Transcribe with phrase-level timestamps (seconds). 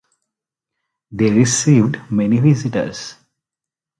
[1.11, 3.17] They received many visitors.